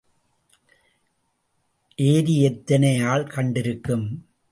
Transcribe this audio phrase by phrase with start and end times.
[1.97, 4.07] ஏரி எத்தனை ஆள் கண்டிருக்கும்?